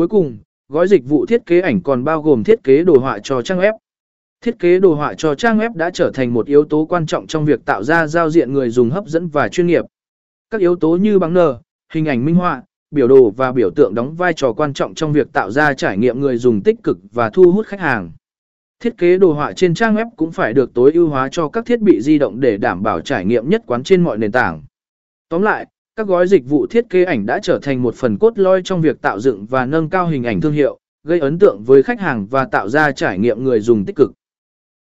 Cuối 0.00 0.08
cùng, 0.08 0.38
gói 0.68 0.88
dịch 0.88 1.04
vụ 1.08 1.26
thiết 1.26 1.46
kế 1.46 1.60
ảnh 1.60 1.80
còn 1.82 2.04
bao 2.04 2.22
gồm 2.22 2.44
thiết 2.44 2.64
kế 2.64 2.84
đồ 2.84 2.98
họa 2.98 3.18
cho 3.22 3.42
trang 3.42 3.58
web. 3.58 3.72
Thiết 4.40 4.58
kế 4.58 4.80
đồ 4.80 4.94
họa 4.94 5.14
cho 5.14 5.34
trang 5.34 5.58
web 5.58 5.76
đã 5.76 5.90
trở 5.90 6.10
thành 6.14 6.34
một 6.34 6.46
yếu 6.46 6.64
tố 6.64 6.84
quan 6.84 7.06
trọng 7.06 7.26
trong 7.26 7.44
việc 7.44 7.64
tạo 7.64 7.82
ra 7.82 8.06
giao 8.06 8.30
diện 8.30 8.52
người 8.52 8.70
dùng 8.70 8.90
hấp 8.90 9.06
dẫn 9.06 9.28
và 9.28 9.48
chuyên 9.48 9.66
nghiệp. 9.66 9.84
Các 10.50 10.60
yếu 10.60 10.76
tố 10.76 10.96
như 10.96 11.18
bằng 11.18 11.34
nờ, 11.34 11.58
hình 11.92 12.06
ảnh 12.06 12.24
minh 12.24 12.34
họa, 12.34 12.62
biểu 12.90 13.08
đồ 13.08 13.30
và 13.30 13.52
biểu 13.52 13.70
tượng 13.70 13.94
đóng 13.94 14.14
vai 14.14 14.32
trò 14.32 14.52
quan 14.52 14.74
trọng 14.74 14.94
trong 14.94 15.12
việc 15.12 15.32
tạo 15.32 15.50
ra 15.50 15.74
trải 15.74 15.98
nghiệm 15.98 16.20
người 16.20 16.36
dùng 16.36 16.62
tích 16.62 16.76
cực 16.82 16.98
và 17.12 17.30
thu 17.30 17.52
hút 17.52 17.66
khách 17.66 17.80
hàng. 17.80 18.12
Thiết 18.82 18.98
kế 18.98 19.18
đồ 19.18 19.32
họa 19.32 19.52
trên 19.52 19.74
trang 19.74 19.96
web 19.96 20.10
cũng 20.16 20.32
phải 20.32 20.52
được 20.52 20.74
tối 20.74 20.92
ưu 20.94 21.08
hóa 21.08 21.28
cho 21.32 21.48
các 21.48 21.66
thiết 21.66 21.80
bị 21.80 22.00
di 22.00 22.18
động 22.18 22.40
để 22.40 22.56
đảm 22.56 22.82
bảo 22.82 23.00
trải 23.00 23.24
nghiệm 23.24 23.48
nhất 23.48 23.62
quán 23.66 23.82
trên 23.82 24.02
mọi 24.02 24.18
nền 24.18 24.32
tảng. 24.32 24.62
Tóm 25.28 25.42
lại, 25.42 25.66
các 25.96 26.06
gói 26.06 26.26
dịch 26.26 26.48
vụ 26.48 26.66
thiết 26.66 26.84
kế 26.90 27.04
ảnh 27.04 27.26
đã 27.26 27.38
trở 27.42 27.58
thành 27.62 27.82
một 27.82 27.94
phần 27.94 28.18
cốt 28.18 28.38
lõi 28.38 28.60
trong 28.64 28.80
việc 28.80 29.02
tạo 29.02 29.20
dựng 29.20 29.46
và 29.46 29.66
nâng 29.66 29.90
cao 29.90 30.06
hình 30.08 30.24
ảnh 30.24 30.40
thương 30.40 30.52
hiệu, 30.52 30.78
gây 31.04 31.20
ấn 31.20 31.38
tượng 31.38 31.62
với 31.66 31.82
khách 31.82 32.00
hàng 32.00 32.26
và 32.26 32.44
tạo 32.44 32.68
ra 32.68 32.92
trải 32.92 33.18
nghiệm 33.18 33.44
người 33.44 33.60
dùng 33.60 33.84
tích 33.84 33.96
cực. 33.96 34.12